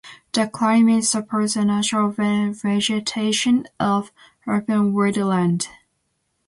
[0.33, 4.11] The climate supports a natural vegetation of
[4.47, 5.67] open woodland.